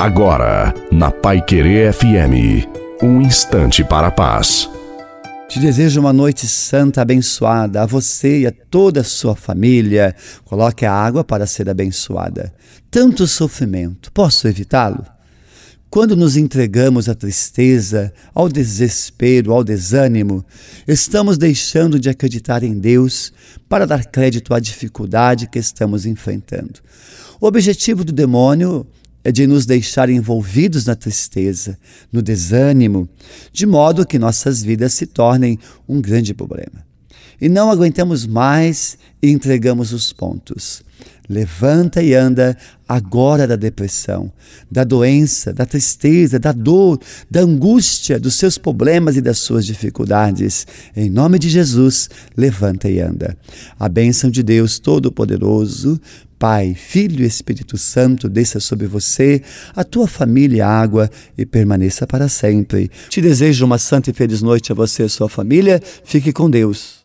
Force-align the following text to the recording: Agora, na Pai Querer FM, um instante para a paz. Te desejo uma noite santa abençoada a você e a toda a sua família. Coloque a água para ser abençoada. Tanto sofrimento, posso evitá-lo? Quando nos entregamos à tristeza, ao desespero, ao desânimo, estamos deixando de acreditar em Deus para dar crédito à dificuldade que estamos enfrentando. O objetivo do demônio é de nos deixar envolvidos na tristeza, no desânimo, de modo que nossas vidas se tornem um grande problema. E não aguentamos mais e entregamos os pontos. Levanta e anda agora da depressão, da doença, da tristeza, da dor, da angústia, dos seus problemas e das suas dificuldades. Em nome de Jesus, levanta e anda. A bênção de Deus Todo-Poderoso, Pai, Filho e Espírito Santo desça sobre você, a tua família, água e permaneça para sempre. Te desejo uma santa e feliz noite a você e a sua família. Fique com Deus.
Agora, 0.00 0.72
na 0.90 1.10
Pai 1.10 1.44
Querer 1.44 1.92
FM, 1.92 2.66
um 3.02 3.20
instante 3.20 3.84
para 3.84 4.06
a 4.06 4.10
paz. 4.10 4.66
Te 5.46 5.60
desejo 5.60 6.00
uma 6.00 6.10
noite 6.10 6.46
santa 6.46 7.02
abençoada 7.02 7.82
a 7.82 7.86
você 7.86 8.40
e 8.40 8.46
a 8.46 8.50
toda 8.70 9.02
a 9.02 9.04
sua 9.04 9.36
família. 9.36 10.16
Coloque 10.46 10.86
a 10.86 10.92
água 10.94 11.22
para 11.22 11.46
ser 11.46 11.68
abençoada. 11.68 12.50
Tanto 12.90 13.26
sofrimento, 13.26 14.10
posso 14.10 14.48
evitá-lo? 14.48 15.04
Quando 15.90 16.16
nos 16.16 16.34
entregamos 16.34 17.06
à 17.06 17.14
tristeza, 17.14 18.10
ao 18.32 18.48
desespero, 18.48 19.52
ao 19.52 19.62
desânimo, 19.62 20.42
estamos 20.88 21.36
deixando 21.36 22.00
de 22.00 22.08
acreditar 22.08 22.62
em 22.62 22.78
Deus 22.78 23.34
para 23.68 23.86
dar 23.86 24.06
crédito 24.06 24.54
à 24.54 24.60
dificuldade 24.60 25.46
que 25.46 25.58
estamos 25.58 26.06
enfrentando. 26.06 26.80
O 27.38 27.46
objetivo 27.46 28.02
do 28.02 28.14
demônio 28.14 28.86
é 29.22 29.30
de 29.30 29.46
nos 29.46 29.66
deixar 29.66 30.08
envolvidos 30.08 30.86
na 30.86 30.94
tristeza, 30.94 31.78
no 32.12 32.22
desânimo, 32.22 33.08
de 33.52 33.66
modo 33.66 34.06
que 34.06 34.18
nossas 34.18 34.62
vidas 34.62 34.94
se 34.94 35.06
tornem 35.06 35.58
um 35.88 36.00
grande 36.00 36.32
problema. 36.32 36.86
E 37.40 37.48
não 37.48 37.70
aguentamos 37.70 38.26
mais 38.26 38.98
e 39.22 39.30
entregamos 39.30 39.92
os 39.92 40.12
pontos. 40.12 40.82
Levanta 41.30 42.02
e 42.02 42.12
anda 42.12 42.56
agora 42.88 43.46
da 43.46 43.54
depressão, 43.54 44.32
da 44.68 44.82
doença, 44.82 45.52
da 45.52 45.64
tristeza, 45.64 46.40
da 46.40 46.50
dor, 46.50 46.98
da 47.30 47.42
angústia, 47.42 48.18
dos 48.18 48.34
seus 48.34 48.58
problemas 48.58 49.16
e 49.16 49.20
das 49.20 49.38
suas 49.38 49.64
dificuldades. 49.64 50.66
Em 50.96 51.08
nome 51.08 51.38
de 51.38 51.48
Jesus, 51.48 52.10
levanta 52.36 52.90
e 52.90 52.98
anda. 52.98 53.38
A 53.78 53.88
bênção 53.88 54.28
de 54.28 54.42
Deus 54.42 54.80
Todo-Poderoso, 54.80 56.00
Pai, 56.36 56.74
Filho 56.74 57.22
e 57.22 57.28
Espírito 57.28 57.78
Santo 57.78 58.28
desça 58.28 58.58
sobre 58.58 58.88
você, 58.88 59.40
a 59.76 59.84
tua 59.84 60.08
família, 60.08 60.66
água 60.66 61.08
e 61.38 61.46
permaneça 61.46 62.08
para 62.08 62.28
sempre. 62.28 62.90
Te 63.08 63.20
desejo 63.20 63.64
uma 63.64 63.78
santa 63.78 64.10
e 64.10 64.12
feliz 64.12 64.42
noite 64.42 64.72
a 64.72 64.74
você 64.74 65.04
e 65.04 65.06
a 65.06 65.08
sua 65.08 65.28
família. 65.28 65.80
Fique 66.02 66.32
com 66.32 66.50
Deus. 66.50 66.98